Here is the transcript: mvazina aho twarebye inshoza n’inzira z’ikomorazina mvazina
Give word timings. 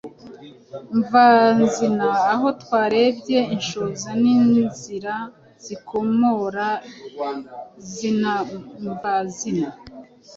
mvazina 0.97 2.09
aho 2.33 2.47
twarebye 2.61 3.39
inshoza 3.55 4.09
n’inzira 4.21 5.15
z’ikomorazina 5.63 8.33
mvazina 8.87 9.67